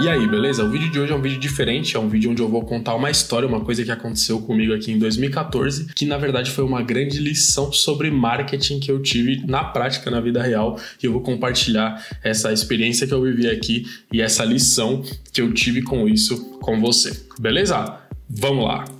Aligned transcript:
E 0.00 0.08
aí, 0.08 0.28
beleza? 0.28 0.64
O 0.64 0.70
vídeo 0.70 0.88
de 0.92 1.00
hoje 1.00 1.12
é 1.12 1.16
um 1.16 1.20
vídeo 1.20 1.40
diferente, 1.40 1.96
é 1.96 1.98
um 1.98 2.08
vídeo 2.08 2.30
onde 2.30 2.40
eu 2.40 2.48
vou 2.48 2.62
contar 2.64 2.94
uma 2.94 3.10
história, 3.10 3.48
uma 3.48 3.64
coisa 3.64 3.84
que 3.84 3.90
aconteceu 3.90 4.40
comigo 4.40 4.72
aqui 4.72 4.92
em 4.92 4.98
2014, 4.98 5.92
que 5.92 6.06
na 6.06 6.16
verdade 6.16 6.52
foi 6.52 6.62
uma 6.62 6.80
grande 6.82 7.18
lição 7.18 7.72
sobre 7.72 8.08
marketing 8.08 8.78
que 8.78 8.92
eu 8.92 9.02
tive 9.02 9.44
na 9.44 9.64
prática, 9.64 10.08
na 10.08 10.20
vida 10.20 10.40
real, 10.40 10.78
e 11.02 11.06
eu 11.06 11.12
vou 11.12 11.20
compartilhar 11.20 12.00
essa 12.22 12.52
experiência 12.52 13.08
que 13.08 13.12
eu 13.12 13.20
vivi 13.20 13.48
aqui 13.48 13.86
e 14.12 14.22
essa 14.22 14.44
lição 14.44 15.02
que 15.32 15.40
eu 15.40 15.52
tive 15.52 15.82
com 15.82 16.08
isso 16.08 16.58
com 16.60 16.80
você. 16.80 17.20
Beleza? 17.40 17.98
Vamos 18.30 18.66
lá! 18.66 18.97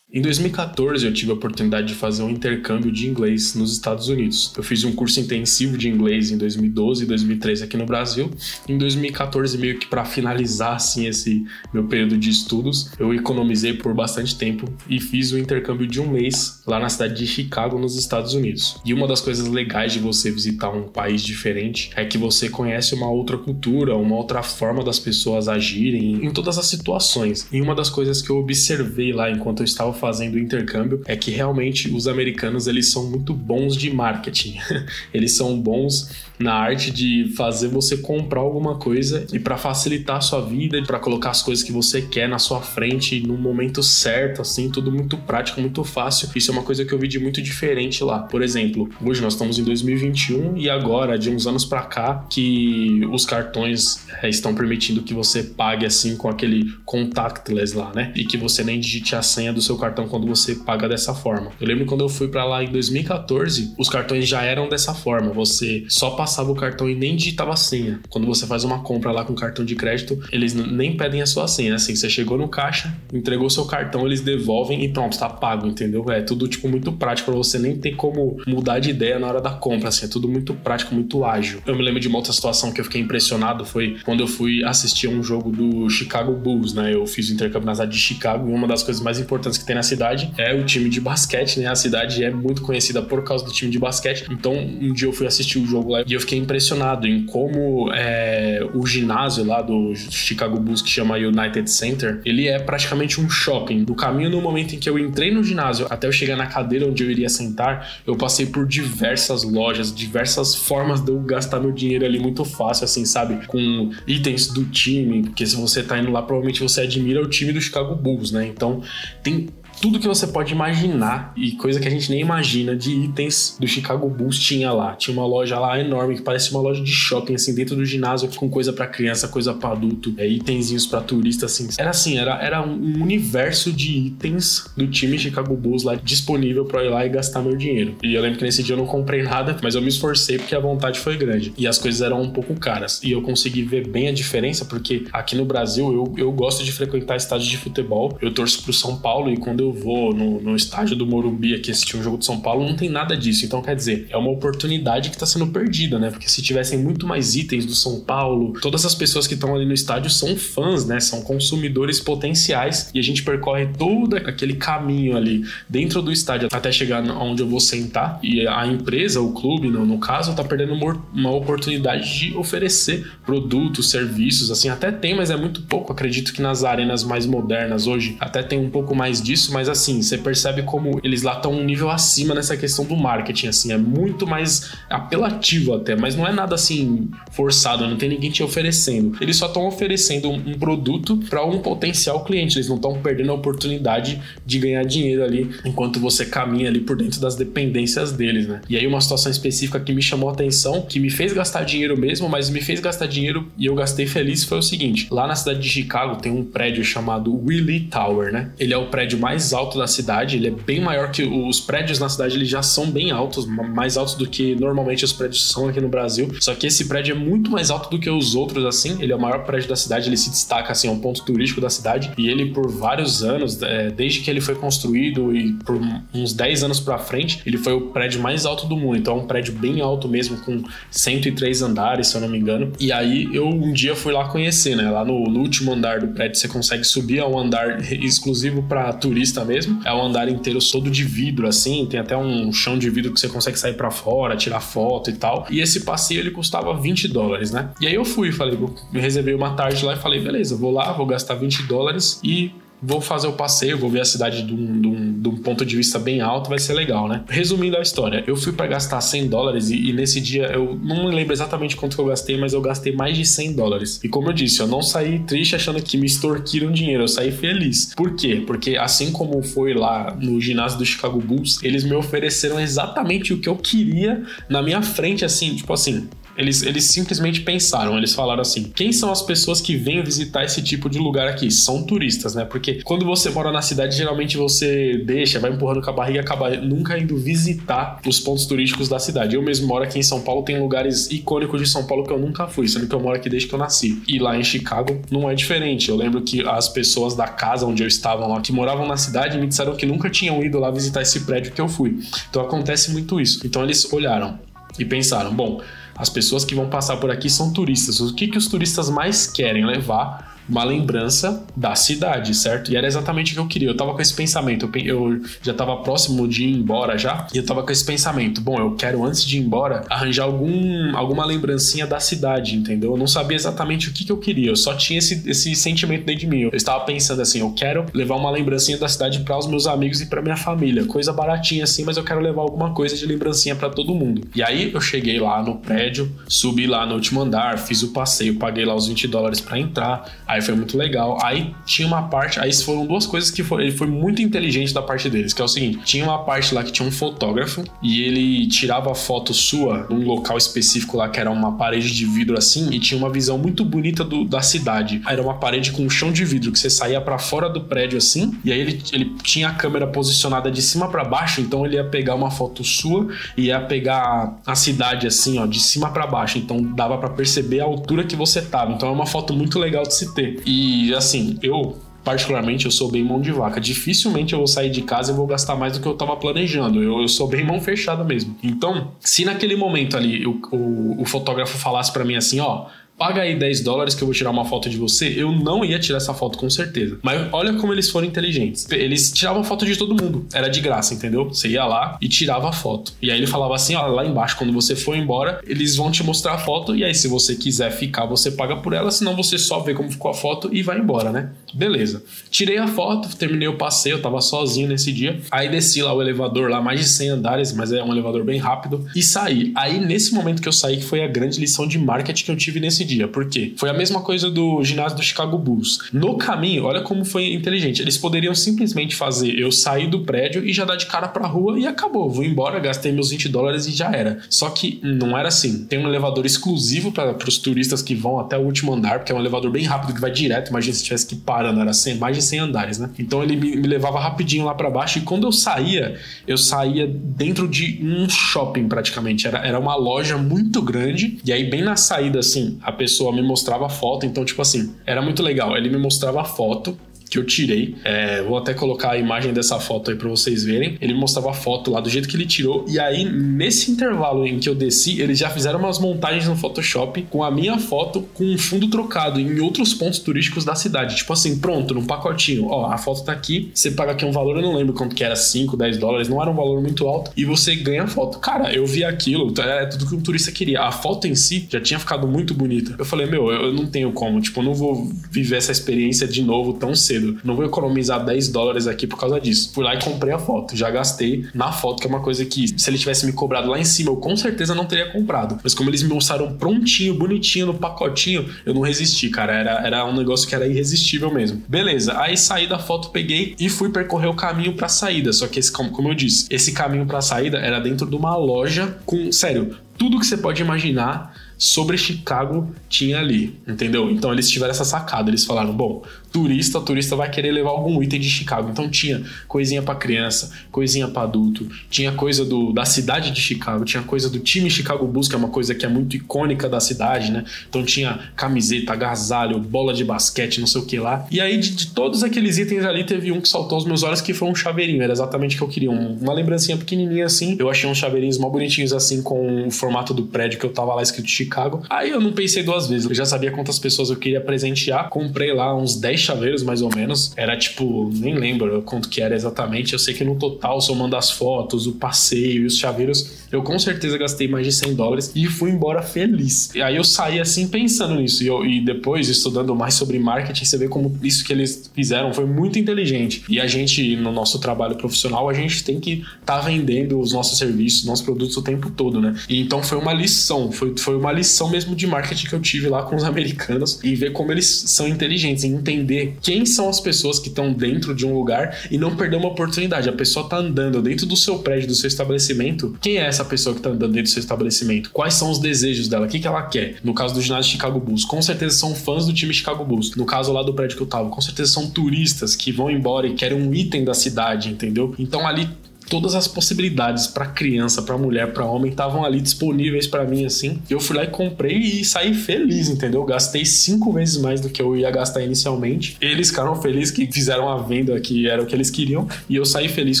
Em 0.14 0.22
2014, 0.22 1.04
eu 1.04 1.12
tive 1.12 1.32
a 1.32 1.34
oportunidade 1.34 1.88
de 1.88 1.94
fazer 1.96 2.22
um 2.22 2.30
intercâmbio 2.30 2.92
de 2.92 3.08
inglês 3.08 3.56
nos 3.56 3.72
Estados 3.72 4.06
Unidos. 4.06 4.52
Eu 4.56 4.62
fiz 4.62 4.84
um 4.84 4.92
curso 4.92 5.18
intensivo 5.18 5.76
de 5.76 5.88
inglês 5.88 6.30
em 6.30 6.38
2012 6.38 7.02
e 7.02 7.06
2013 7.08 7.64
aqui 7.64 7.76
no 7.76 7.84
Brasil. 7.84 8.30
Em 8.68 8.78
2014, 8.78 9.58
meio 9.58 9.76
que 9.76 9.88
para 9.88 10.04
finalizar 10.04 10.76
assim 10.76 11.08
esse 11.08 11.44
meu 11.72 11.88
período 11.88 12.16
de 12.16 12.30
estudos, 12.30 12.92
eu 12.96 13.12
economizei 13.12 13.74
por 13.74 13.92
bastante 13.92 14.38
tempo 14.38 14.72
e 14.88 15.00
fiz 15.00 15.32
o 15.32 15.34
um 15.34 15.38
intercâmbio 15.40 15.84
de 15.84 16.00
um 16.00 16.06
mês 16.06 16.62
lá 16.64 16.78
na 16.78 16.88
cidade 16.88 17.16
de 17.16 17.26
Chicago, 17.26 17.76
nos 17.76 17.98
Estados 17.98 18.34
Unidos. 18.34 18.76
E 18.84 18.94
uma 18.94 19.08
das 19.08 19.20
coisas 19.20 19.48
legais 19.48 19.94
de 19.94 19.98
você 19.98 20.30
visitar 20.30 20.70
um 20.70 20.84
país 20.84 21.24
diferente 21.24 21.90
é 21.96 22.04
que 22.04 22.16
você 22.16 22.48
conhece 22.48 22.94
uma 22.94 23.10
outra 23.10 23.36
cultura, 23.36 23.96
uma 23.96 24.14
outra 24.14 24.44
forma 24.44 24.84
das 24.84 25.00
pessoas 25.00 25.48
agirem 25.48 26.24
em 26.24 26.30
todas 26.30 26.56
as 26.56 26.66
situações. 26.66 27.48
E 27.50 27.60
uma 27.60 27.74
das 27.74 27.90
coisas 27.90 28.22
que 28.22 28.30
eu 28.30 28.36
observei 28.36 29.12
lá 29.12 29.28
enquanto 29.28 29.58
eu 29.58 29.64
estava 29.64 30.03
fazendo 30.04 30.38
intercâmbio 30.38 31.00
é 31.06 31.16
que 31.16 31.30
realmente 31.30 31.88
os 31.88 32.06
americanos 32.06 32.66
eles 32.66 32.92
são 32.92 33.10
muito 33.10 33.32
bons 33.32 33.74
de 33.74 33.90
marketing. 33.90 34.58
eles 35.14 35.34
são 35.34 35.58
bons 35.58 36.10
na 36.44 36.54
arte 36.54 36.90
de 36.90 37.32
fazer 37.36 37.68
você 37.68 37.96
comprar 37.96 38.40
alguma 38.40 38.76
coisa 38.76 39.26
e 39.32 39.38
para 39.38 39.56
facilitar 39.56 40.16
a 40.16 40.20
sua 40.20 40.40
vida, 40.40 40.80
para 40.82 40.98
colocar 40.98 41.30
as 41.30 41.42
coisas 41.42 41.64
que 41.64 41.72
você 41.72 42.02
quer 42.02 42.28
na 42.28 42.38
sua 42.38 42.60
frente 42.60 43.20
no 43.26 43.36
momento 43.36 43.82
certo, 43.82 44.42
assim, 44.42 44.70
tudo 44.70 44.92
muito 44.92 45.16
prático, 45.16 45.60
muito 45.60 45.82
fácil. 45.82 46.28
Isso 46.34 46.50
é 46.50 46.54
uma 46.54 46.62
coisa 46.62 46.84
que 46.84 46.92
eu 46.92 46.98
vi 46.98 47.08
de 47.08 47.18
muito 47.18 47.40
diferente 47.42 48.04
lá. 48.04 48.20
Por 48.20 48.42
exemplo, 48.42 48.88
hoje 49.02 49.22
nós 49.22 49.32
estamos 49.32 49.58
em 49.58 49.64
2021 49.64 50.56
e 50.58 50.68
agora, 50.68 51.18
de 51.18 51.30
uns 51.30 51.46
anos 51.46 51.64
para 51.64 51.82
cá, 51.82 52.26
que 52.28 53.00
os 53.10 53.24
cartões 53.24 54.06
é, 54.22 54.28
estão 54.28 54.54
permitindo 54.54 55.02
que 55.02 55.14
você 55.14 55.42
pague 55.42 55.86
assim 55.86 56.16
com 56.16 56.28
aquele 56.28 56.72
contactless 56.84 57.76
lá, 57.76 57.92
né? 57.94 58.12
E 58.14 58.24
que 58.24 58.36
você 58.36 58.62
nem 58.62 58.78
digite 58.78 59.16
a 59.16 59.22
senha 59.22 59.52
do 59.52 59.62
seu 59.62 59.76
cartão 59.76 59.94
cartão 59.94 60.08
quando 60.08 60.26
você 60.26 60.56
paga 60.56 60.88
dessa 60.88 61.14
forma. 61.14 61.52
Eu 61.60 61.66
lembro 61.66 61.86
quando 61.86 62.02
eu 62.02 62.08
fui 62.08 62.28
para 62.28 62.44
lá 62.44 62.62
em 62.62 62.70
2014, 62.70 63.74
os 63.78 63.88
cartões 63.88 64.26
já 64.26 64.42
eram 64.42 64.68
dessa 64.68 64.92
forma. 64.92 65.32
Você 65.32 65.84
só 65.88 66.10
passava 66.10 66.33
o 66.42 66.54
cartão 66.54 66.88
e 66.88 66.94
nem 66.94 67.16
digitava 67.16 67.52
a 67.52 67.56
senha. 67.56 68.00
Quando 68.08 68.26
você 68.26 68.46
faz 68.46 68.64
uma 68.64 68.80
compra 68.80 69.10
lá 69.10 69.24
com 69.24 69.34
cartão 69.34 69.64
de 69.64 69.74
crédito, 69.74 70.18
eles 70.32 70.54
nem 70.54 70.96
pedem 70.96 71.22
a 71.22 71.26
sua 71.26 71.46
senha. 71.48 71.74
Assim, 71.74 71.94
você 71.94 72.08
chegou 72.08 72.38
no 72.38 72.48
caixa, 72.48 72.94
entregou 73.12 73.48
seu 73.50 73.64
cartão, 73.64 74.06
eles 74.06 74.20
devolvem 74.20 74.84
e 74.84 74.88
pronto, 74.92 75.18
tá 75.18 75.28
pago, 75.28 75.66
entendeu? 75.66 76.04
É 76.10 76.20
tudo 76.20 76.48
tipo 76.48 76.68
muito 76.68 76.92
prático 76.92 77.30
para 77.30 77.36
você 77.36 77.58
nem 77.58 77.76
ter 77.76 77.96
como 77.96 78.36
mudar 78.46 78.78
de 78.78 78.90
ideia 78.90 79.18
na 79.18 79.26
hora 79.26 79.40
da 79.40 79.50
compra, 79.50 79.88
assim, 79.88 80.06
é 80.06 80.08
tudo 80.08 80.28
muito 80.28 80.54
prático, 80.54 80.94
muito 80.94 81.24
ágil. 81.24 81.60
Eu 81.66 81.76
me 81.76 81.82
lembro 81.82 82.00
de 82.00 82.08
uma 82.08 82.18
outra 82.18 82.32
situação 82.32 82.72
que 82.72 82.80
eu 82.80 82.84
fiquei 82.84 83.00
impressionado 83.00 83.64
foi 83.64 83.96
quando 84.04 84.20
eu 84.20 84.26
fui 84.26 84.64
assistir 84.64 85.08
um 85.08 85.22
jogo 85.22 85.50
do 85.50 85.88
Chicago 85.88 86.32
Bulls, 86.32 86.74
né? 86.74 86.94
Eu 86.94 87.06
fiz 87.06 87.28
o 87.30 87.34
intercâmbio 87.34 87.66
na 87.66 87.74
cidade 87.74 87.92
de 87.92 87.98
Chicago 87.98 88.48
e 88.48 88.52
uma 88.52 88.66
das 88.66 88.82
coisas 88.82 89.02
mais 89.02 89.18
importantes 89.18 89.58
que 89.58 89.64
tem 89.64 89.74
na 89.74 89.82
cidade 89.82 90.32
é 90.36 90.54
o 90.54 90.64
time 90.64 90.88
de 90.88 91.00
basquete, 91.00 91.60
né? 91.60 91.66
A 91.66 91.74
cidade 91.74 92.22
é 92.22 92.30
muito 92.30 92.62
conhecida 92.62 93.02
por 93.02 93.22
causa 93.22 93.44
do 93.44 93.52
time 93.52 93.70
de 93.70 93.78
basquete. 93.78 94.26
Então, 94.30 94.52
um 94.54 94.92
dia 94.92 95.08
eu 95.08 95.12
fui 95.12 95.26
assistir 95.26 95.58
o 95.58 95.66
jogo 95.66 95.90
lá 95.92 96.02
e 96.06 96.13
eu 96.14 96.20
fiquei 96.20 96.38
impressionado 96.38 97.06
em 97.06 97.26
como 97.26 97.92
é, 97.92 98.60
o 98.74 98.86
ginásio 98.86 99.44
lá 99.44 99.60
do 99.60 99.94
Chicago 99.94 100.58
Bulls, 100.58 100.82
que 100.82 100.90
chama 100.90 101.16
United 101.16 101.70
Center, 101.70 102.20
ele 102.24 102.48
é 102.48 102.58
praticamente 102.58 103.20
um 103.20 103.28
shopping. 103.28 103.84
No 103.86 103.94
caminho, 103.94 104.30
no 104.30 104.40
momento 104.40 104.74
em 104.74 104.78
que 104.78 104.88
eu 104.88 104.98
entrei 104.98 105.32
no 105.32 105.42
ginásio, 105.42 105.86
até 105.90 106.06
eu 106.06 106.12
chegar 106.12 106.36
na 106.36 106.46
cadeira 106.46 106.86
onde 106.86 107.02
eu 107.02 107.10
iria 107.10 107.28
sentar, 107.28 108.00
eu 108.06 108.16
passei 108.16 108.46
por 108.46 108.66
diversas 108.66 109.44
lojas, 109.44 109.94
diversas 109.94 110.54
formas 110.54 111.00
de 111.00 111.10
eu 111.10 111.20
gastar 111.20 111.60
meu 111.60 111.72
dinheiro 111.72 112.04
ali 112.04 112.18
muito 112.18 112.44
fácil, 112.44 112.84
assim, 112.84 113.04
sabe? 113.04 113.46
Com 113.46 113.90
itens 114.06 114.48
do 114.48 114.64
time, 114.64 115.24
porque 115.24 115.46
se 115.46 115.56
você 115.56 115.82
tá 115.82 115.98
indo 115.98 116.10
lá, 116.10 116.22
provavelmente 116.22 116.62
você 116.62 116.82
admira 116.82 117.22
o 117.22 117.28
time 117.28 117.52
do 117.52 117.60
Chicago 117.60 117.94
Bulls, 117.94 118.30
né? 118.30 118.46
Então, 118.46 118.82
tem 119.22 119.48
tudo 119.84 120.00
que 120.00 120.08
você 120.08 120.26
pode 120.26 120.50
imaginar 120.50 121.34
e 121.36 121.52
coisa 121.52 121.78
que 121.78 121.86
a 121.86 121.90
gente 121.90 122.10
nem 122.10 122.18
imagina 122.18 122.74
de 122.74 122.90
itens 122.90 123.58
do 123.60 123.68
Chicago 123.68 124.08
Bulls 124.08 124.38
tinha 124.38 124.72
lá. 124.72 124.94
Tinha 124.94 125.14
uma 125.14 125.26
loja 125.26 125.58
lá 125.58 125.78
enorme 125.78 126.14
que 126.14 126.22
parece 126.22 126.52
uma 126.52 126.62
loja 126.62 126.82
de 126.82 126.90
shopping, 126.90 127.34
assim, 127.34 127.54
dentro 127.54 127.76
do 127.76 127.84
ginásio, 127.84 128.30
com 128.34 128.48
coisa 128.48 128.72
para 128.72 128.86
criança, 128.86 129.28
coisa 129.28 129.52
para 129.52 129.72
adulto, 129.72 130.14
é, 130.16 130.26
itenzinhos 130.26 130.86
para 130.86 131.02
turista, 131.02 131.44
assim. 131.44 131.68
Era 131.76 131.90
assim, 131.90 132.16
era, 132.16 132.42
era 132.42 132.66
um 132.66 133.02
universo 133.02 133.70
de 133.70 133.90
itens 133.90 134.70
do 134.74 134.86
time 134.86 135.18
Chicago 135.18 135.54
Bulls 135.54 135.82
lá 135.82 135.96
disponível 135.96 136.64
para 136.64 136.82
ir 136.82 136.88
lá 136.88 137.04
e 137.04 137.10
gastar 137.10 137.42
meu 137.42 137.54
dinheiro. 137.54 137.94
E 138.02 138.14
eu 138.14 138.22
lembro 138.22 138.38
que 138.38 138.44
nesse 138.44 138.62
dia 138.62 138.72
eu 138.72 138.78
não 138.78 138.86
comprei 138.86 139.22
nada, 139.22 139.54
mas 139.62 139.74
eu 139.74 139.82
me 139.82 139.88
esforcei 139.88 140.38
porque 140.38 140.54
a 140.54 140.60
vontade 140.60 140.98
foi 140.98 141.18
grande. 141.18 141.52
E 141.58 141.66
as 141.66 141.76
coisas 141.76 142.00
eram 142.00 142.22
um 142.22 142.30
pouco 142.30 142.58
caras. 142.58 143.02
E 143.02 143.10
eu 143.10 143.20
consegui 143.20 143.60
ver 143.60 143.86
bem 143.86 144.08
a 144.08 144.14
diferença, 144.14 144.64
porque 144.64 145.04
aqui 145.12 145.36
no 145.36 145.44
Brasil 145.44 145.92
eu, 145.92 146.14
eu 146.24 146.32
gosto 146.32 146.64
de 146.64 146.72
frequentar 146.72 147.16
estádios 147.16 147.50
de 147.50 147.58
futebol. 147.58 148.16
Eu 148.22 148.32
torço 148.32 148.62
pro 148.62 148.72
São 148.72 148.96
Paulo 148.96 149.30
e 149.30 149.36
quando 149.36 149.60
eu 149.60 149.73
vou 149.74 150.14
no, 150.14 150.40
no 150.40 150.56
estádio 150.56 150.96
do 150.96 151.06
Morumbi 151.06 151.54
aqui 151.54 151.70
assistir 151.70 151.96
um 151.96 152.02
jogo 152.02 152.18
de 152.18 152.24
São 152.24 152.40
Paulo, 152.40 152.66
não 152.66 152.76
tem 152.76 152.88
nada 152.88 153.16
disso. 153.16 153.44
Então, 153.44 153.60
quer 153.62 153.74
dizer, 153.74 154.06
é 154.10 154.16
uma 154.16 154.30
oportunidade 154.30 155.10
que 155.10 155.16
está 155.16 155.26
sendo 155.26 155.46
perdida, 155.48 155.98
né? 155.98 156.10
Porque 156.10 156.28
se 156.28 156.42
tivessem 156.42 156.78
muito 156.78 157.06
mais 157.06 157.34
itens 157.34 157.66
do 157.66 157.74
São 157.74 158.00
Paulo, 158.00 158.54
todas 158.60 158.84
as 158.84 158.94
pessoas 158.94 159.26
que 159.26 159.34
estão 159.34 159.54
ali 159.54 159.64
no 159.64 159.74
estádio 159.74 160.10
são 160.10 160.36
fãs, 160.36 160.86
né? 160.86 161.00
São 161.00 161.22
consumidores 161.22 162.00
potenciais 162.00 162.90
e 162.94 162.98
a 162.98 163.02
gente 163.02 163.22
percorre 163.22 163.66
todo 163.66 164.16
aquele 164.16 164.54
caminho 164.54 165.16
ali 165.16 165.44
dentro 165.68 166.02
do 166.02 166.12
estádio 166.12 166.48
até 166.52 166.70
chegar 166.70 167.02
onde 167.02 167.42
eu 167.42 167.48
vou 167.48 167.60
sentar. 167.60 168.18
E 168.22 168.46
a 168.46 168.66
empresa, 168.66 169.20
o 169.20 169.32
clube, 169.32 169.68
no, 169.68 169.84
no 169.84 169.98
caso, 169.98 170.30
está 170.30 170.44
perdendo 170.44 170.74
uma 171.12 171.30
oportunidade 171.30 172.18
de 172.18 172.36
oferecer 172.36 173.06
produtos, 173.24 173.90
serviços, 173.90 174.50
assim, 174.50 174.68
até 174.68 174.90
tem, 174.90 175.14
mas 175.14 175.30
é 175.30 175.36
muito 175.36 175.62
pouco. 175.62 175.92
Acredito 175.92 176.32
que 176.32 176.42
nas 176.42 176.64
arenas 176.64 177.04
mais 177.04 177.26
modernas 177.26 177.86
hoje 177.86 178.16
até 178.20 178.42
tem 178.42 178.58
um 178.58 178.70
pouco 178.70 178.94
mais 178.94 179.20
disso, 179.20 179.52
mas 179.52 179.63
assim, 179.68 180.02
você 180.02 180.18
percebe 180.18 180.62
como 180.62 181.00
eles 181.02 181.22
lá 181.22 181.36
estão 181.36 181.52
um 181.52 181.64
nível 181.64 181.90
acima 181.90 182.34
nessa 182.34 182.56
questão 182.56 182.84
do 182.84 182.96
marketing, 182.96 183.48
assim, 183.48 183.72
é 183.72 183.78
muito 183.78 184.26
mais 184.26 184.72
apelativo 184.88 185.74
até, 185.74 185.96
mas 185.96 186.16
não 186.16 186.26
é 186.26 186.32
nada 186.32 186.54
assim 186.54 187.10
forçado, 187.32 187.86
não 187.86 187.96
tem 187.96 188.08
ninguém 188.08 188.30
te 188.30 188.42
oferecendo. 188.42 189.16
Eles 189.20 189.36
só 189.36 189.46
estão 189.46 189.66
oferecendo 189.66 190.30
um, 190.30 190.34
um 190.34 190.54
produto 190.54 191.16
para 191.28 191.44
um 191.44 191.58
potencial 191.58 192.24
cliente, 192.24 192.56
eles 192.56 192.68
não 192.68 192.76
estão 192.76 193.00
perdendo 193.00 193.30
a 193.30 193.34
oportunidade 193.34 194.20
de 194.44 194.58
ganhar 194.58 194.84
dinheiro 194.84 195.24
ali 195.24 195.50
enquanto 195.64 195.98
você 195.98 196.26
caminha 196.26 196.68
ali 196.68 196.80
por 196.80 196.96
dentro 196.96 197.20
das 197.20 197.34
dependências 197.34 198.12
deles, 198.12 198.46
né? 198.46 198.60
E 198.68 198.76
aí 198.76 198.86
uma 198.86 199.00
situação 199.00 199.30
específica 199.30 199.80
que 199.80 199.92
me 199.92 200.02
chamou 200.02 200.28
a 200.28 200.32
atenção, 200.32 200.82
que 200.82 201.00
me 201.00 201.10
fez 201.10 201.32
gastar 201.32 201.64
dinheiro 201.64 201.98
mesmo, 201.98 202.28
mas 202.28 202.50
me 202.50 202.60
fez 202.60 202.80
gastar 202.80 203.06
dinheiro 203.06 203.48
e 203.58 203.66
eu 203.66 203.74
gastei 203.74 204.06
feliz 204.06 204.44
foi 204.44 204.58
o 204.58 204.62
seguinte, 204.62 205.08
lá 205.10 205.26
na 205.26 205.34
cidade 205.34 205.60
de 205.60 205.68
Chicago 205.68 206.16
tem 206.20 206.30
um 206.30 206.44
prédio 206.44 206.84
chamado 206.84 207.34
Willie 207.34 207.80
Tower, 207.80 208.32
né? 208.32 208.50
Ele 208.58 208.72
é 208.72 208.76
o 208.76 208.86
prédio 208.86 209.18
mais 209.18 209.52
alto 209.54 209.78
da 209.78 209.86
cidade, 209.86 210.36
ele 210.36 210.48
é 210.48 210.50
bem 210.50 210.80
maior 210.80 211.10
que 211.10 211.22
os 211.22 211.60
prédios 211.60 211.98
na 211.98 212.08
cidade, 212.08 212.36
eles 212.36 212.48
já 212.48 212.62
são 212.62 212.90
bem 212.90 213.10
altos, 213.10 213.46
mais 213.46 213.96
altos 213.96 214.14
do 214.14 214.28
que 214.28 214.54
normalmente 214.54 215.04
os 215.04 215.12
prédios 215.12 215.48
são 215.48 215.68
aqui 215.68 215.80
no 215.80 215.88
Brasil. 215.88 216.28
Só 216.40 216.54
que 216.54 216.66
esse 216.66 216.86
prédio 216.86 217.14
é 217.14 217.18
muito 217.18 217.50
mais 217.50 217.70
alto 217.70 217.90
do 217.90 217.98
que 217.98 218.10
os 218.10 218.34
outros, 218.34 218.64
assim. 218.64 219.00
Ele 219.00 219.12
é 219.12 219.16
o 219.16 219.20
maior 219.20 219.44
prédio 219.44 219.68
da 219.68 219.76
cidade, 219.76 220.08
ele 220.08 220.16
se 220.16 220.30
destaca, 220.30 220.72
assim, 220.72 220.88
é 220.88 220.90
um 220.90 220.98
ponto 220.98 221.24
turístico 221.24 221.60
da 221.60 221.70
cidade. 221.70 222.12
E 222.16 222.28
ele, 222.28 222.46
por 222.46 222.70
vários 222.70 223.22
anos, 223.22 223.60
é, 223.62 223.90
desde 223.90 224.20
que 224.20 224.30
ele 224.30 224.40
foi 224.40 224.54
construído 224.54 225.34
e 225.34 225.52
por 225.64 225.78
uns 226.12 226.32
10 226.32 226.64
anos 226.64 226.80
pra 226.80 226.98
frente, 226.98 227.40
ele 227.46 227.56
foi 227.56 227.72
o 227.72 227.92
prédio 227.92 228.20
mais 228.20 228.44
alto 228.46 228.66
do 228.66 228.76
mundo. 228.76 228.96
Então 228.96 229.18
é 229.18 229.22
um 229.22 229.26
prédio 229.26 229.54
bem 229.54 229.80
alto 229.80 230.08
mesmo, 230.08 230.36
com 230.38 230.62
103 230.90 231.62
andares, 231.62 232.08
se 232.08 232.16
eu 232.16 232.20
não 232.20 232.28
me 232.28 232.38
engano. 232.38 232.72
E 232.78 232.92
aí 232.92 233.28
eu 233.32 233.48
um 233.48 233.72
dia 233.72 233.94
fui 233.94 234.12
lá 234.12 234.28
conhecer, 234.28 234.76
né? 234.76 234.90
Lá 234.90 235.04
no, 235.04 235.24
no 235.24 235.40
último 235.40 235.72
andar 235.72 236.00
do 236.00 236.08
prédio 236.08 236.38
você 236.38 236.48
consegue 236.48 236.84
subir 236.84 237.20
a 237.20 237.26
um 237.26 237.38
andar 237.38 237.80
exclusivo 237.92 238.62
para 238.62 238.92
turista 238.92 239.33
pista 239.34 239.44
mesmo. 239.44 239.80
É 239.84 239.92
um 239.92 240.02
andar 240.02 240.28
inteiro 240.28 240.60
todo 240.70 240.90
de 240.90 241.04
vidro, 241.04 241.48
assim, 241.48 241.86
tem 241.86 241.98
até 241.98 242.16
um 242.16 242.52
chão 242.52 242.78
de 242.78 242.88
vidro 242.88 243.12
que 243.12 243.18
você 243.18 243.28
consegue 243.28 243.58
sair 243.58 243.74
para 243.74 243.90
fora, 243.90 244.36
tirar 244.36 244.60
foto 244.60 245.10
e 245.10 245.14
tal. 245.14 245.46
E 245.50 245.60
esse 245.60 245.80
passeio 245.80 246.20
ele 246.20 246.30
custava 246.30 246.74
20 246.78 247.08
dólares, 247.08 247.50
né? 247.50 247.70
E 247.80 247.86
aí 247.86 247.94
eu 247.94 248.04
fui, 248.04 248.30
falei, 248.30 248.58
me 248.92 249.00
reservei 249.00 249.34
uma 249.34 249.54
tarde 249.54 249.84
lá 249.84 249.94
e 249.94 249.96
falei, 249.96 250.20
beleza, 250.20 250.56
vou 250.56 250.70
lá, 250.70 250.92
vou 250.92 251.06
gastar 251.06 251.34
20 251.34 251.64
dólares 251.64 252.20
e 252.22 252.52
vou 252.86 253.00
fazer 253.00 253.26
o 253.26 253.32
passeio, 253.32 253.78
vou 253.78 253.88
ver 253.88 254.00
a 254.00 254.04
cidade 254.04 254.42
de 254.42 254.52
um, 254.52 254.80
de, 254.80 254.88
um, 254.88 255.20
de 255.20 255.28
um, 255.28 255.36
ponto 255.36 255.64
de 255.64 255.76
vista 255.76 255.98
bem 255.98 256.20
alto, 256.20 256.50
vai 256.50 256.58
ser 256.58 256.74
legal, 256.74 257.08
né? 257.08 257.24
Resumindo 257.28 257.76
a 257.76 257.80
história, 257.80 258.22
eu 258.26 258.36
fui 258.36 258.52
para 258.52 258.66
gastar 258.66 259.00
100 259.00 259.28
dólares 259.28 259.70
e, 259.70 259.90
e, 259.90 259.92
nesse 259.92 260.20
dia 260.20 260.46
eu 260.52 260.78
não 260.82 261.08
me 261.08 261.14
lembro 261.14 261.32
exatamente 261.32 261.76
quanto 261.76 261.96
que 261.96 262.02
eu 262.02 262.06
gastei, 262.06 262.36
mas 262.38 262.52
eu 262.52 262.60
gastei 262.60 262.94
mais 262.94 263.16
de 263.16 263.24
100 263.24 263.54
dólares. 263.54 264.00
E 264.04 264.08
como 264.08 264.28
eu 264.28 264.32
disse, 264.32 264.60
eu 264.60 264.66
não 264.66 264.82
saí 264.82 265.20
triste 265.20 265.56
achando 265.56 265.82
que 265.82 265.96
me 265.96 266.06
extorquiram 266.06 266.70
dinheiro, 266.70 267.04
eu 267.04 267.08
saí 267.08 267.32
feliz. 267.32 267.94
Por 267.94 268.14
quê? 268.14 268.42
Porque 268.46 268.76
assim 268.76 269.10
como 269.10 269.42
foi 269.42 269.72
lá 269.74 270.16
no 270.20 270.40
ginásio 270.40 270.78
do 270.78 270.84
Chicago 270.84 271.20
Bulls, 271.20 271.62
eles 271.62 271.84
me 271.84 271.94
ofereceram 271.94 272.60
exatamente 272.60 273.32
o 273.32 273.38
que 273.38 273.48
eu 273.48 273.56
queria 273.56 274.22
na 274.48 274.62
minha 274.62 274.82
frente, 274.82 275.24
assim, 275.24 275.54
tipo 275.54 275.72
assim, 275.72 276.08
Eles, 276.36 276.62
eles 276.62 276.84
simplesmente 276.84 277.40
pensaram, 277.40 277.96
eles 277.96 278.14
falaram 278.14 278.42
assim: 278.42 278.64
quem 278.74 278.92
são 278.92 279.10
as 279.10 279.22
pessoas 279.22 279.60
que 279.60 279.76
vêm 279.76 280.02
visitar 280.02 280.44
esse 280.44 280.62
tipo 280.62 280.90
de 280.90 280.98
lugar 280.98 281.28
aqui? 281.28 281.50
São 281.50 281.84
turistas, 281.84 282.34
né? 282.34 282.44
Porque 282.44 282.82
quando 282.82 283.04
você 283.04 283.30
mora 283.30 283.52
na 283.52 283.62
cidade, 283.62 283.96
geralmente 283.96 284.36
você 284.36 284.98
deixa, 285.04 285.38
vai 285.38 285.52
empurrando 285.52 285.80
com 285.80 285.90
a 285.90 285.92
barriga 285.92 286.18
e 286.18 286.20
acaba 286.20 286.50
nunca 286.56 286.98
indo 286.98 287.16
visitar 287.16 288.00
os 288.06 288.18
pontos 288.20 288.46
turísticos 288.46 288.88
da 288.88 288.98
cidade. 288.98 289.36
Eu 289.36 289.42
mesmo 289.42 289.66
moro 289.66 289.84
aqui 289.84 289.98
em 289.98 290.02
São 290.02 290.20
Paulo, 290.20 290.42
tem 290.42 290.58
lugares 290.58 291.10
icônicos 291.10 291.60
de 291.60 291.68
São 291.68 291.86
Paulo 291.86 292.04
que 292.04 292.12
eu 292.12 292.18
nunca 292.18 292.46
fui, 292.46 292.66
sendo 292.66 292.86
que 292.86 292.94
eu 292.94 293.00
moro 293.00 293.16
aqui 293.16 293.28
desde 293.28 293.48
que 293.48 293.54
eu 293.54 293.58
nasci. 293.58 294.02
E 294.08 294.18
lá 294.18 294.36
em 294.36 294.44
Chicago 294.44 295.00
não 295.10 295.30
é 295.30 295.34
diferente. 295.34 295.88
Eu 295.88 295.96
lembro 295.96 296.22
que 296.22 296.46
as 296.46 296.68
pessoas 296.68 297.14
da 297.14 297.28
casa 297.28 297.66
onde 297.66 297.82
eu 297.82 297.88
estava 297.88 298.26
lá, 298.26 298.40
que 298.40 298.52
moravam 298.52 298.86
na 298.86 298.96
cidade, 298.96 299.38
me 299.38 299.46
disseram 299.46 299.76
que 299.76 299.86
nunca 299.86 300.10
tinham 300.10 300.42
ido 300.42 300.58
lá 300.58 300.70
visitar 300.70 301.02
esse 301.02 301.20
prédio 301.20 301.52
que 301.52 301.60
eu 301.60 301.68
fui. 301.68 301.98
Então 302.28 302.42
acontece 302.42 302.90
muito 302.90 303.20
isso. 303.20 303.46
Então 303.46 303.62
eles 303.62 303.92
olharam 303.92 304.38
e 304.78 304.84
pensaram: 304.84 305.32
bom, 305.32 305.60
as 305.96 306.08
pessoas 306.08 306.44
que 306.44 306.54
vão 306.54 306.68
passar 306.68 306.96
por 306.96 307.10
aqui 307.10 307.30
são 307.30 307.52
turistas. 307.52 308.00
O 308.00 308.14
que, 308.14 308.28
que 308.28 308.38
os 308.38 308.46
turistas 308.46 308.90
mais 308.90 309.26
querem 309.26 309.64
levar 309.64 310.34
uma 310.48 310.64
lembrança 310.64 311.44
da 311.56 311.74
cidade, 311.74 312.34
certo? 312.34 312.72
E 312.72 312.76
era 312.76 312.86
exatamente 312.86 313.32
o 313.32 313.34
que 313.34 313.40
eu 313.40 313.46
queria. 313.46 313.68
Eu 313.68 313.76
tava 313.76 313.94
com 313.94 314.02
esse 314.02 314.14
pensamento, 314.14 314.70
eu, 314.76 315.20
já 315.42 315.54
tava 315.54 315.76
próximo 315.78 316.26
de 316.28 316.44
ir 316.44 316.56
embora 316.56 316.98
já, 316.98 317.26
e 317.32 317.38
eu 317.38 317.46
tava 317.46 317.62
com 317.62 317.72
esse 317.72 317.84
pensamento, 317.84 318.40
bom, 318.40 318.58
eu 318.58 318.72
quero 318.74 319.04
antes 319.04 319.24
de 319.24 319.38
ir 319.38 319.40
embora 319.40 319.84
arranjar 319.88 320.24
algum, 320.24 320.96
alguma 320.96 321.24
lembrancinha 321.24 321.86
da 321.86 322.00
cidade, 322.00 322.56
entendeu? 322.56 322.92
Eu 322.92 322.96
não 322.96 323.06
sabia 323.06 323.36
exatamente 323.36 323.88
o 323.88 323.92
que, 323.92 324.04
que 324.04 324.12
eu 324.12 324.18
queria, 324.18 324.50
eu 324.50 324.56
só 324.56 324.74
tinha 324.74 324.98
esse, 324.98 325.28
esse 325.28 325.54
sentimento 325.54 326.04
dentro 326.04 326.20
de 326.20 326.26
mim. 326.26 326.40
Eu 326.40 326.50
estava 326.52 326.84
pensando 326.84 327.22
assim, 327.22 327.40
eu 327.40 327.50
quero 327.52 327.86
levar 327.92 328.16
uma 328.16 328.30
lembrancinha 328.30 328.78
da 328.78 328.88
cidade 328.88 329.20
para 329.20 329.38
os 329.38 329.46
meus 329.46 329.66
amigos 329.66 330.00
e 330.00 330.06
para 330.06 330.22
minha 330.22 330.36
família, 330.36 330.84
coisa 330.84 331.12
baratinha 331.12 331.64
assim, 331.64 331.84
mas 331.84 331.96
eu 331.96 332.04
quero 332.04 332.20
levar 332.20 332.42
alguma 332.42 332.72
coisa 332.72 332.96
de 332.96 333.06
lembrancinha 333.06 333.54
para 333.54 333.70
todo 333.70 333.94
mundo. 333.94 334.22
E 334.34 334.42
aí 334.42 334.72
eu 334.72 334.80
cheguei 334.80 335.18
lá 335.18 335.42
no 335.42 335.56
prédio, 335.56 336.10
subi 336.28 336.66
lá 336.66 336.86
no 336.86 336.94
último 336.94 337.20
andar, 337.22 337.58
fiz 337.58 337.82
o 337.82 337.92
passeio, 337.92 338.36
paguei 338.36 338.64
lá 338.64 338.74
os 338.74 338.88
20 338.88 339.08
dólares 339.08 339.40
para 339.40 339.58
entrar. 339.58 340.12
Aí 340.34 340.42
foi 340.42 340.54
muito 340.54 340.76
legal. 340.76 341.18
Aí 341.22 341.54
tinha 341.64 341.86
uma 341.86 342.08
parte, 342.08 342.40
aí 342.40 342.52
foram 342.52 342.86
duas 342.86 343.06
coisas 343.06 343.30
que 343.30 343.42
foi, 343.42 343.64
ele 343.64 343.72
foi 343.72 343.86
muito 343.86 344.20
inteligente 344.20 344.74
da 344.74 344.82
parte 344.82 345.08
deles, 345.08 345.32
que 345.32 345.40
é 345.40 345.44
o 345.44 345.48
seguinte: 345.48 345.78
tinha 345.84 346.04
uma 346.04 346.24
parte 346.24 346.54
lá 346.54 346.64
que 346.64 346.72
tinha 346.72 346.86
um 346.86 346.90
fotógrafo 346.90 347.62
e 347.80 348.02
ele 348.02 348.48
tirava 348.48 348.92
foto 348.94 349.32
sua 349.32 349.86
num 349.88 350.04
local 350.04 350.36
específico 350.36 350.96
lá 350.96 351.08
que 351.08 351.20
era 351.20 351.30
uma 351.30 351.56
parede 351.56 351.94
de 351.94 352.04
vidro 352.04 352.36
assim 352.36 352.70
e 352.72 352.80
tinha 352.80 352.98
uma 352.98 353.10
visão 353.10 353.38
muito 353.38 353.64
bonita 353.64 354.02
do, 354.02 354.24
da 354.24 354.42
cidade. 354.42 355.00
Era 355.06 355.22
uma 355.22 355.34
parede 355.34 355.70
com 355.70 355.82
um 355.82 355.90
chão 355.90 356.10
de 356.10 356.24
vidro 356.24 356.50
que 356.50 356.58
você 356.58 356.68
saía 356.68 357.00
para 357.00 357.18
fora 357.18 357.48
do 357.48 357.60
prédio 357.60 357.96
assim 357.96 358.36
e 358.44 358.52
aí 358.52 358.58
ele, 358.58 358.82
ele 358.92 359.12
tinha 359.22 359.48
a 359.48 359.54
câmera 359.54 359.86
posicionada 359.86 360.50
de 360.50 360.62
cima 360.62 360.88
para 360.88 361.04
baixo, 361.04 361.40
então 361.40 361.64
ele 361.64 361.76
ia 361.76 361.84
pegar 361.84 362.14
uma 362.16 362.30
foto 362.30 362.64
sua 362.64 363.08
e 363.36 363.46
ia 363.46 363.60
pegar 363.60 364.36
a 364.44 364.54
cidade 364.54 365.06
assim, 365.06 365.38
ó, 365.38 365.46
de 365.46 365.60
cima 365.60 365.90
para 365.90 366.06
baixo. 366.06 366.38
Então 366.38 366.60
dava 366.60 366.98
para 366.98 367.10
perceber 367.10 367.60
a 367.60 367.64
altura 367.64 368.02
que 368.04 368.16
você 368.16 368.42
tava. 368.42 368.72
Então 368.72 368.88
é 368.88 368.92
uma 368.92 369.06
foto 369.06 369.32
muito 369.32 369.58
legal 369.58 369.84
de 369.84 369.94
se 369.94 370.12
ter. 370.14 370.23
E 370.44 370.94
assim, 370.94 371.38
eu 371.42 371.78
particularmente, 372.04 372.66
eu 372.66 372.70
sou 372.70 372.90
bem 372.90 373.02
mão 373.02 373.20
de 373.20 373.32
vaca. 373.32 373.60
Dificilmente 373.60 374.34
eu 374.34 374.38
vou 374.38 374.46
sair 374.46 374.70
de 374.70 374.82
casa 374.82 375.10
e 375.10 375.16
vou 375.16 375.26
gastar 375.26 375.56
mais 375.56 375.72
do 375.72 375.80
que 375.80 375.86
eu 375.86 375.94
tava 375.94 376.14
planejando. 376.16 376.82
Eu, 376.82 377.00
eu 377.00 377.08
sou 377.08 377.26
bem 377.26 377.44
mão 377.44 377.60
fechada 377.60 378.04
mesmo. 378.04 378.36
Então, 378.42 378.92
se 379.00 379.24
naquele 379.24 379.56
momento 379.56 379.96
ali 379.96 380.26
o, 380.26 380.38
o, 380.52 381.02
o 381.02 381.04
fotógrafo 381.06 381.56
falasse 381.56 381.90
para 381.92 382.04
mim 382.04 382.14
assim, 382.14 382.40
ó, 382.40 382.66
paga 382.98 383.22
aí 383.22 383.38
10 383.38 383.60
dólares 383.60 383.94
que 383.94 384.02
eu 384.02 384.06
vou 384.06 384.14
tirar 384.14 384.30
uma 384.30 384.44
foto 384.44 384.68
de 384.68 384.76
você, 384.76 385.12
eu 385.16 385.32
não 385.32 385.64
ia 385.64 385.78
tirar 385.78 385.98
essa 385.98 386.14
foto 386.14 386.38
com 386.38 386.48
certeza. 386.48 386.98
Mas 387.02 387.28
olha 387.32 387.54
como 387.54 387.72
eles 387.72 387.90
foram 387.90 388.06
inteligentes. 388.06 388.66
Eles 388.70 389.12
tiravam 389.12 389.44
foto 389.44 389.66
de 389.66 389.76
todo 389.76 390.00
mundo. 390.00 390.26
Era 390.32 390.48
de 390.48 390.60
graça, 390.60 390.94
entendeu? 390.94 391.28
Você 391.28 391.48
ia 391.48 391.64
lá 391.64 391.98
e 392.00 392.08
tirava 392.08 392.48
a 392.48 392.52
foto. 392.52 392.92
E 393.00 393.10
aí 393.10 393.18
ele 393.18 393.26
falava 393.26 393.54
assim: 393.54 393.74
ó, 393.74 393.86
lá 393.86 394.04
embaixo, 394.04 394.36
quando 394.36 394.52
você 394.52 394.76
for 394.76 394.96
embora, 394.96 395.40
eles 395.46 395.76
vão 395.76 395.90
te 395.90 396.02
mostrar 396.02 396.34
a 396.34 396.38
foto. 396.38 396.74
E 396.74 396.84
aí, 396.84 396.94
se 396.94 397.08
você 397.08 397.34
quiser 397.34 397.70
ficar, 397.70 398.06
você 398.06 398.30
paga 398.30 398.56
por 398.56 398.72
ela. 398.72 398.90
Senão 398.90 399.16
você 399.16 399.38
só 399.38 399.60
vê 399.60 399.74
como 399.74 399.90
ficou 399.90 400.10
a 400.10 400.14
foto 400.14 400.50
e 400.52 400.62
vai 400.62 400.78
embora, 400.78 401.10
né? 401.10 401.30
Beleza. 401.54 402.02
Tirei 402.30 402.58
a 402.58 402.66
foto, 402.66 403.14
terminei 403.16 403.48
o 403.48 403.56
passeio, 403.56 403.94
eu 403.94 404.02
tava 404.02 404.20
sozinho 404.20 404.68
nesse 404.68 404.92
dia. 404.92 405.20
Aí 405.30 405.48
desci 405.48 405.82
lá 405.82 405.92
o 405.92 406.02
elevador, 406.02 406.50
lá 406.50 406.60
mais 406.60 406.80
de 406.80 406.86
100 406.86 407.08
andares, 407.10 407.52
mas 407.52 407.72
é 407.72 407.82
um 407.82 407.92
elevador 407.92 408.24
bem 408.24 408.38
rápido. 408.38 408.86
E 408.94 409.02
saí. 409.02 409.52
Aí, 409.54 409.78
nesse 409.78 410.12
momento 410.12 410.42
que 410.42 410.48
eu 410.48 410.52
saí, 410.52 410.78
que 410.78 410.84
foi 410.84 411.02
a 411.02 411.08
grande 411.08 411.40
lição 411.40 411.66
de 411.66 411.78
marketing 411.78 412.24
que 412.24 412.30
eu 412.30 412.36
tive 412.36 412.60
nesse 412.60 412.84
dia. 412.84 413.06
Por 413.06 413.28
quê? 413.28 413.54
Foi 413.56 413.70
a 413.70 413.72
mesma 413.72 414.00
coisa 414.00 414.30
do 414.30 414.62
ginásio 414.62 414.96
do 414.96 415.02
Chicago 415.02 415.38
Bulls. 415.38 415.78
No 415.92 416.16
caminho, 416.16 416.64
olha 416.64 416.80
como 416.80 417.04
foi 417.04 417.32
inteligente. 417.32 417.80
Eles 417.80 417.96
poderiam 417.96 418.34
simplesmente 418.34 418.96
fazer 418.96 419.38
eu 419.38 419.52
sair 419.52 419.88
do 419.88 420.00
prédio 420.00 420.44
e 420.44 420.52
já 420.52 420.64
dar 420.64 420.76
de 420.76 420.86
cara 420.86 421.08
pra 421.08 421.26
rua 421.26 421.58
e 421.58 421.66
acabou. 421.66 422.10
Vou 422.10 422.24
embora, 422.24 422.58
gastei 422.58 422.92
meus 422.92 423.10
20 423.10 423.28
dólares 423.28 423.66
e 423.66 423.70
já 423.70 423.90
era. 423.92 424.20
Só 424.28 424.50
que 424.50 424.80
não 424.82 425.16
era 425.16 425.28
assim. 425.28 425.64
Tem 425.64 425.78
um 425.78 425.88
elevador 425.88 426.26
exclusivo 426.26 426.92
para 426.92 427.16
os 427.26 427.38
turistas 427.38 427.82
que 427.82 427.94
vão 427.94 428.18
até 428.18 428.36
o 428.36 428.42
último 428.42 428.72
andar, 428.72 428.98
porque 428.98 429.12
é 429.12 429.14
um 429.14 429.20
elevador 429.20 429.50
bem 429.50 429.64
rápido 429.64 429.94
que 429.94 430.00
vai 430.00 430.10
direto. 430.10 430.50
Imagina 430.50 430.74
se 430.74 430.84
tivesse 430.84 431.06
que 431.06 431.16
parando, 431.44 431.60
era 431.60 431.72
100, 431.72 431.96
mais 431.96 432.16
de 432.16 432.22
100 432.22 432.38
andares, 432.38 432.78
né? 432.78 432.90
Então 432.98 433.22
ele 433.22 433.36
me, 433.36 433.56
me 433.56 433.68
levava 433.68 434.00
rapidinho 434.00 434.44
lá 434.46 434.54
para 434.54 434.70
baixo 434.70 434.98
e 434.98 435.02
quando 435.02 435.26
eu 435.26 435.32
saía, 435.32 435.98
eu 436.26 436.38
saía 436.38 436.86
dentro 436.86 437.46
de 437.46 437.80
um 437.82 438.08
shopping 438.08 438.66
praticamente. 438.66 439.26
Era, 439.26 439.38
era 439.46 439.58
uma 439.58 439.76
loja 439.76 440.16
muito 440.16 440.62
grande 440.62 441.18
e 441.24 441.32
aí, 441.32 441.44
bem 441.48 441.62
na 441.62 441.76
saída, 441.76 442.18
assim, 442.18 442.58
a 442.62 442.72
pessoa 442.72 443.12
me 443.12 443.22
mostrava 443.22 443.66
a 443.66 443.68
foto, 443.68 444.06
então, 444.06 444.24
tipo 444.24 444.40
assim, 444.40 444.74
era 444.86 445.02
muito 445.02 445.22
legal. 445.22 445.56
Ele 445.56 445.68
me 445.68 445.78
mostrava 445.78 446.22
a 446.22 446.24
foto 446.24 446.76
que 447.08 447.18
eu 447.18 447.24
tirei. 447.24 447.76
É, 447.84 448.22
vou 448.22 448.36
até 448.36 448.54
colocar 448.54 448.92
a 448.92 448.98
imagem 448.98 449.32
dessa 449.32 449.58
foto 449.60 449.90
aí 449.90 449.96
para 449.96 450.08
vocês 450.08 450.44
verem. 450.44 450.76
Ele 450.80 450.94
mostrava 450.94 451.30
a 451.30 451.34
foto 451.34 451.70
lá 451.70 451.80
do 451.80 451.88
jeito 451.88 452.08
que 452.08 452.16
ele 452.16 452.26
tirou. 452.26 452.64
E 452.68 452.78
aí, 452.78 453.04
nesse 453.04 453.70
intervalo 453.70 454.26
em 454.26 454.38
que 454.38 454.48
eu 454.48 454.54
desci, 454.54 455.00
eles 455.00 455.18
já 455.18 455.30
fizeram 455.30 455.58
umas 455.58 455.78
montagens 455.78 456.26
no 456.26 456.36
Photoshop 456.36 457.02
com 457.10 457.22
a 457.22 457.30
minha 457.30 457.58
foto 457.58 458.02
com 458.14 458.24
um 458.24 458.38
fundo 458.38 458.68
trocado 458.68 459.20
em 459.20 459.40
outros 459.40 459.74
pontos 459.74 459.98
turísticos 459.98 460.44
da 460.44 460.54
cidade. 460.54 460.96
Tipo 460.96 461.12
assim, 461.12 461.38
pronto, 461.38 461.74
num 461.74 461.84
pacotinho. 461.84 462.48
Ó, 462.48 462.66
a 462.66 462.78
foto 462.78 463.04
tá 463.04 463.12
aqui. 463.12 463.50
Você 463.54 463.70
paga 463.70 463.92
aqui 463.92 464.04
um 464.04 464.12
valor, 464.12 464.36
eu 464.36 464.42
não 464.42 464.56
lembro 464.56 464.74
quanto 464.74 464.94
que 464.94 465.04
era, 465.04 465.16
5, 465.16 465.56
10 465.56 465.76
dólares. 465.76 466.08
Não 466.08 466.20
era 466.20 466.30
um 466.30 466.34
valor 466.34 466.60
muito 466.60 466.86
alto. 466.86 467.12
E 467.16 467.24
você 467.24 467.54
ganha 467.54 467.84
a 467.84 467.86
foto. 467.86 468.18
Cara, 468.18 468.52
eu 468.52 468.66
vi 468.66 468.84
aquilo. 468.84 469.32
É 469.40 469.66
tudo 469.66 469.86
que 469.86 469.94
um 469.94 470.00
turista 470.00 470.32
queria. 470.32 470.62
A 470.62 470.72
foto 470.72 471.06
em 471.06 471.14
si 471.14 471.46
já 471.50 471.60
tinha 471.60 471.78
ficado 471.78 472.08
muito 472.08 472.34
bonita. 472.34 472.74
Eu 472.78 472.84
falei, 472.84 473.06
meu, 473.06 473.30
eu 473.30 473.52
não 473.52 473.66
tenho 473.66 473.92
como. 473.92 474.20
Tipo, 474.20 474.40
eu 474.40 474.44
não 474.44 474.54
vou 474.54 474.90
viver 475.10 475.36
essa 475.36 475.52
experiência 475.52 476.06
de 476.08 476.22
novo 476.22 476.54
tão 476.54 476.74
cedo 476.74 476.93
cedo. 476.94 477.18
Não 477.24 477.34
vou 477.34 477.44
economizar 477.44 478.04
10 478.04 478.28
dólares 478.28 478.66
aqui 478.66 478.86
por 478.86 478.98
causa 478.98 479.20
disso. 479.20 479.50
Fui 479.52 479.64
lá 479.64 479.74
e 479.74 479.82
comprei 479.82 480.12
a 480.12 480.18
foto. 480.18 480.56
Já 480.56 480.70
gastei 480.70 481.26
na 481.34 481.52
foto, 481.52 481.80
que 481.80 481.86
é 481.86 481.90
uma 481.90 482.00
coisa 482.00 482.24
que, 482.24 482.58
se 482.58 482.70
ele 482.70 482.78
tivesse 482.78 483.06
me 483.06 483.12
cobrado 483.12 483.50
lá 483.50 483.58
em 483.58 483.64
cima, 483.64 483.90
eu 483.90 483.96
com 483.96 484.16
certeza 484.16 484.54
não 484.54 484.64
teria 484.64 484.90
comprado. 484.90 485.38
Mas 485.42 485.54
como 485.54 485.70
eles 485.70 485.82
me 485.82 485.92
mostraram 485.92 486.34
prontinho, 486.36 486.94
bonitinho, 486.94 487.46
no 487.46 487.54
pacotinho, 487.54 488.28
eu 488.44 488.54
não 488.54 488.62
resisti, 488.62 489.08
cara. 489.08 489.32
Era, 489.32 489.66
era 489.66 489.84
um 489.84 489.94
negócio 489.94 490.28
que 490.28 490.34
era 490.34 490.46
irresistível 490.46 491.12
mesmo. 491.12 491.42
Beleza, 491.48 491.98
aí 491.98 492.16
saí 492.16 492.46
da 492.46 492.58
foto, 492.58 492.90
peguei 492.90 493.34
e 493.38 493.48
fui 493.48 493.70
percorrer 493.70 494.08
o 494.08 494.14
caminho 494.14 494.54
pra 494.54 494.68
saída. 494.68 495.12
Só 495.12 495.26
que 495.26 495.38
esse, 495.38 495.50
como 495.50 495.88
eu 495.88 495.94
disse, 495.94 496.26
esse 496.30 496.52
caminho 496.52 496.86
pra 496.86 497.00
saída 497.00 497.38
era 497.38 497.60
dentro 497.60 497.88
de 497.88 497.96
uma 497.96 498.16
loja 498.16 498.78
com, 498.86 499.10
sério, 499.10 499.56
tudo 499.76 499.98
que 499.98 500.06
você 500.06 500.16
pode 500.16 500.40
imaginar 500.40 501.14
sobre 501.36 501.76
Chicago 501.76 502.54
tinha 502.68 502.98
ali, 502.98 503.40
entendeu? 503.46 503.90
Então 503.90 504.12
eles 504.12 504.30
tiveram 504.30 504.52
essa 504.52 504.64
sacada, 504.64 505.10
eles 505.10 505.24
falaram, 505.24 505.52
bom, 505.52 505.82
turista, 506.14 506.60
turista 506.60 506.94
vai 506.94 507.10
querer 507.10 507.32
levar 507.32 507.50
algum 507.50 507.82
item 507.82 507.98
de 507.98 508.08
Chicago. 508.08 508.48
Então 508.48 508.70
tinha 508.70 509.02
coisinha 509.26 509.60
para 509.60 509.74
criança, 509.74 510.30
coisinha 510.48 510.86
para 510.86 511.02
adulto, 511.02 511.48
tinha 511.68 511.90
coisa 511.90 512.24
do, 512.24 512.52
da 512.52 512.64
cidade 512.64 513.10
de 513.10 513.20
Chicago, 513.20 513.64
tinha 513.64 513.82
coisa 513.82 514.08
do 514.08 514.20
time 514.20 514.48
Chicago 514.48 514.86
Bulls, 514.86 515.08
que 515.08 515.16
é 515.16 515.18
uma 515.18 515.28
coisa 515.28 515.56
que 515.56 515.66
é 515.66 515.68
muito 515.68 515.96
icônica 515.96 516.48
da 516.48 516.60
cidade, 516.60 517.10
né? 517.10 517.24
Então 517.48 517.64
tinha 517.64 517.98
camiseta, 518.14 518.72
agasalho, 518.72 519.40
bola 519.40 519.74
de 519.74 519.84
basquete, 519.84 520.38
não 520.38 520.46
sei 520.46 520.60
o 520.60 520.64
que 520.64 520.78
lá. 520.78 521.04
E 521.10 521.20
aí 521.20 521.36
de, 521.36 521.50
de 521.50 521.66
todos 521.72 522.04
aqueles 522.04 522.38
itens 522.38 522.64
ali 522.64 522.84
teve 522.84 523.10
um 523.10 523.20
que 523.20 523.28
saltou 523.28 523.56
aos 523.56 523.64
meus 523.64 523.82
olhos 523.82 524.00
que 524.00 524.14
foi 524.14 524.28
um 524.28 524.36
chaveirinho, 524.36 524.84
era 524.84 524.92
exatamente 524.92 525.34
o 525.34 525.38
que 525.38 525.42
eu 525.42 525.48
queria, 525.48 525.70
um, 525.72 525.96
uma 526.00 526.14
lembrancinha 526.14 526.56
pequenininha 526.56 527.06
assim. 527.06 527.36
Eu 527.40 527.50
achei 527.50 527.68
uns 527.68 527.78
chaveirinhos 527.78 528.18
mal 528.18 528.30
bonitinhos 528.30 528.72
assim 528.72 529.02
com 529.02 529.48
o 529.48 529.50
formato 529.50 529.92
do 529.92 530.04
prédio 530.04 530.38
que 530.38 530.46
eu 530.46 530.52
tava 530.52 530.76
lá 530.76 530.82
escrito 530.82 531.10
Chicago. 531.10 531.64
Aí 531.68 531.90
eu 531.90 532.00
não 532.00 532.12
pensei 532.12 532.44
duas 532.44 532.68
vezes, 532.68 532.88
eu 532.88 532.94
já 532.94 533.04
sabia 533.04 533.32
quantas 533.32 533.58
pessoas 533.58 533.90
eu 533.90 533.96
queria 533.96 534.20
presentear, 534.20 534.88
comprei 534.88 535.32
lá 535.32 535.52
uns 535.56 535.74
10 535.74 536.03
chaveiros, 536.04 536.42
mais 536.42 536.62
ou 536.62 536.70
menos. 536.74 537.12
Era 537.16 537.36
tipo, 537.36 537.90
nem 537.92 538.14
lembro 538.14 538.62
quanto 538.62 538.88
que 538.88 539.00
era 539.00 539.14
exatamente. 539.14 539.72
Eu 539.72 539.78
sei 539.78 539.94
que 539.94 540.04
no 540.04 540.16
total, 540.16 540.60
somando 540.60 540.96
as 540.96 541.10
fotos, 541.10 541.66
o 541.66 541.72
passeio 541.72 542.42
e 542.42 542.46
os 542.46 542.56
chaveiros, 542.58 543.23
eu 543.36 543.42
com 543.42 543.58
certeza 543.58 543.96
gastei 543.98 544.28
mais 544.28 544.46
de 544.46 544.52
100 544.52 544.74
dólares 544.74 545.12
e 545.14 545.26
fui 545.26 545.50
embora 545.50 545.82
feliz. 545.82 546.50
E 546.54 546.62
aí 546.62 546.76
eu 546.76 546.84
saí 546.84 547.20
assim 547.20 547.48
pensando 547.48 547.96
nisso. 547.96 548.22
E, 548.22 548.26
eu, 548.26 548.44
e 548.44 548.60
depois, 548.60 549.08
estudando 549.08 549.54
mais 549.54 549.74
sobre 549.74 549.98
marketing, 549.98 550.44
você 550.44 550.58
vê 550.58 550.68
como 550.68 550.96
isso 551.02 551.24
que 551.24 551.32
eles 551.32 551.70
fizeram 551.74 552.12
foi 552.12 552.26
muito 552.26 552.58
inteligente. 552.58 553.24
E 553.28 553.40
a 553.40 553.46
gente, 553.46 553.96
no 553.96 554.12
nosso 554.12 554.38
trabalho 554.38 554.76
profissional, 554.76 555.28
a 555.28 555.34
gente 555.34 555.64
tem 555.64 555.80
que 555.80 556.04
estar 556.20 556.38
tá 556.38 556.40
vendendo 556.40 556.98
os 557.00 557.12
nossos 557.12 557.38
serviços, 557.38 557.84
nossos 557.84 558.04
produtos 558.04 558.36
o 558.36 558.42
tempo 558.42 558.70
todo, 558.70 559.00
né? 559.00 559.14
E 559.28 559.40
então 559.40 559.62
foi 559.62 559.78
uma 559.78 559.92
lição, 559.92 560.52
foi, 560.52 560.74
foi 560.76 560.96
uma 560.96 561.12
lição 561.12 561.50
mesmo 561.50 561.74
de 561.74 561.86
marketing 561.86 562.28
que 562.28 562.34
eu 562.34 562.40
tive 562.40 562.68
lá 562.68 562.82
com 562.82 562.96
os 562.96 563.04
americanos 563.04 563.80
e 563.82 563.94
ver 563.94 564.12
como 564.12 564.32
eles 564.32 564.64
são 564.66 564.86
inteligentes 564.86 565.44
em 565.44 565.54
entender 565.54 566.16
quem 566.20 566.46
são 566.46 566.68
as 566.68 566.80
pessoas 566.80 567.18
que 567.18 567.28
estão 567.28 567.52
dentro 567.52 567.94
de 567.94 568.06
um 568.06 568.14
lugar 568.14 568.66
e 568.70 568.78
não 568.78 568.96
perder 568.96 569.16
uma 569.16 569.28
oportunidade. 569.28 569.88
A 569.88 569.92
pessoa 569.92 570.28
tá 570.28 570.38
andando 570.38 570.80
dentro 570.80 571.06
do 571.06 571.16
seu 571.16 571.38
prédio, 571.38 571.68
do 571.68 571.74
seu 571.74 571.88
estabelecimento. 571.88 572.76
Quem 572.80 572.98
é 572.98 573.06
essa 573.06 573.23
pessoa 573.24 573.54
que 573.54 573.60
tá 573.60 573.70
andando 573.70 573.92
dentro 573.92 574.10
do 574.10 574.12
seu 574.12 574.20
estabelecimento? 574.20 574.90
Quais 574.90 575.14
são 575.14 575.30
os 575.30 575.38
desejos 575.38 575.88
dela? 575.88 576.06
O 576.06 576.08
que, 576.08 576.18
que 576.18 576.26
ela 576.26 576.42
quer? 576.42 576.76
No 576.82 576.94
caso 576.94 577.14
do 577.14 577.20
ginásio 577.20 577.50
Chicago 577.50 577.80
Bulls, 577.80 578.04
com 578.04 578.20
certeza 578.20 578.56
são 578.56 578.74
fãs 578.74 579.06
do 579.06 579.12
time 579.12 579.32
Chicago 579.32 579.64
Bulls. 579.64 579.94
No 579.96 580.04
caso 580.04 580.32
lá 580.32 580.42
do 580.42 580.54
prédio 580.54 580.76
que 580.76 580.82
eu 580.82 580.86
tava, 580.86 581.08
com 581.08 581.20
certeza 581.20 581.52
são 581.52 581.68
turistas 581.68 582.36
que 582.36 582.52
vão 582.52 582.70
embora 582.70 583.06
e 583.06 583.14
querem 583.14 583.40
um 583.40 583.54
item 583.54 583.84
da 583.84 583.94
cidade, 583.94 584.50
entendeu? 584.50 584.94
Então 584.98 585.26
ali 585.26 585.48
todas 585.94 586.16
as 586.16 586.26
possibilidades 586.26 587.06
para 587.06 587.24
criança, 587.24 587.80
para 587.80 587.96
mulher, 587.96 588.32
para 588.32 588.44
homem 588.44 588.72
estavam 588.72 589.04
ali 589.04 589.20
disponíveis 589.20 589.86
para 589.86 590.04
mim 590.04 590.24
assim. 590.24 590.58
Eu 590.68 590.80
fui 590.80 590.96
lá 590.96 591.04
e 591.04 591.06
comprei 591.06 591.56
e 591.56 591.84
saí 591.84 592.12
feliz, 592.12 592.68
entendeu? 592.68 593.04
Gastei 593.04 593.44
cinco 593.44 593.92
vezes 593.92 594.16
mais 594.16 594.40
do 594.40 594.48
que 594.48 594.60
eu 594.60 594.76
ia 594.76 594.90
gastar 594.90 595.22
inicialmente. 595.22 595.96
Eles 596.00 596.30
ficaram 596.30 596.60
felizes 596.60 596.90
que 596.90 597.06
fizeram 597.06 597.48
a 597.48 597.58
venda 597.62 598.00
que 598.00 598.28
era 598.28 598.42
o 598.42 598.46
que 598.46 598.56
eles 598.56 598.70
queriam 598.70 599.06
e 599.28 599.36
eu 599.36 599.44
saí 599.44 599.68
feliz 599.68 600.00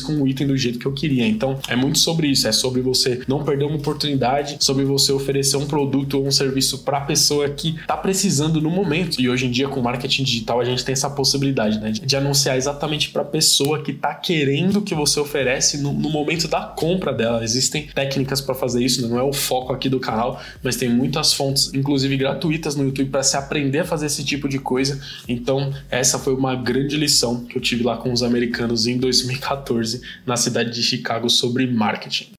com 0.00 0.20
o 0.20 0.26
item 0.26 0.48
do 0.48 0.56
jeito 0.56 0.80
que 0.80 0.86
eu 0.86 0.92
queria. 0.92 1.24
Então 1.28 1.60
é 1.68 1.76
muito 1.76 2.00
sobre 2.00 2.26
isso, 2.26 2.48
é 2.48 2.52
sobre 2.52 2.80
você 2.80 3.20
não 3.28 3.44
perder 3.44 3.66
uma 3.66 3.76
oportunidade, 3.76 4.56
sobre 4.58 4.84
você 4.84 5.12
oferecer 5.12 5.58
um 5.58 5.66
produto 5.66 6.14
ou 6.14 6.26
um 6.26 6.32
serviço 6.32 6.78
para 6.78 6.98
a 6.98 7.02
pessoa 7.02 7.48
que 7.50 7.76
tá 7.86 7.96
precisando 7.96 8.60
no 8.60 8.68
momento. 8.68 9.20
E 9.20 9.28
hoje 9.28 9.46
em 9.46 9.50
dia 9.52 9.68
com 9.68 9.80
marketing 9.80 10.24
digital 10.24 10.60
a 10.60 10.64
gente 10.64 10.84
tem 10.84 10.92
essa 10.92 11.08
possibilidade, 11.08 11.78
né, 11.78 11.92
de 11.92 12.16
anunciar 12.16 12.56
exatamente 12.56 13.10
para 13.10 13.22
a 13.22 13.24
pessoa 13.24 13.80
que 13.80 13.92
tá 13.92 14.12
querendo 14.12 14.82
que 14.82 14.92
você 14.92 15.20
oferece 15.20 15.83
no, 15.84 15.92
no 15.92 16.08
momento 16.08 16.48
da 16.48 16.62
compra 16.62 17.12
dela. 17.12 17.44
Existem 17.44 17.86
técnicas 17.94 18.40
para 18.40 18.54
fazer 18.54 18.82
isso, 18.82 19.06
não 19.06 19.18
é 19.18 19.22
o 19.22 19.32
foco 19.32 19.72
aqui 19.72 19.88
do 19.90 20.00
canal, 20.00 20.40
mas 20.62 20.76
tem 20.76 20.88
muitas 20.88 21.34
fontes, 21.34 21.72
inclusive 21.74 22.16
gratuitas 22.16 22.74
no 22.74 22.84
YouTube, 22.84 23.10
para 23.10 23.22
se 23.22 23.36
aprender 23.36 23.80
a 23.80 23.84
fazer 23.84 24.06
esse 24.06 24.24
tipo 24.24 24.48
de 24.48 24.58
coisa. 24.58 24.98
Então, 25.28 25.72
essa 25.90 26.18
foi 26.18 26.34
uma 26.34 26.56
grande 26.56 26.96
lição 26.96 27.44
que 27.44 27.58
eu 27.58 27.62
tive 27.62 27.84
lá 27.84 27.98
com 27.98 28.10
os 28.10 28.22
americanos 28.22 28.86
em 28.86 28.96
2014 28.96 30.00
na 30.24 30.36
cidade 30.36 30.70
de 30.70 30.82
Chicago 30.82 31.28
sobre 31.28 31.66
marketing. 31.66 32.32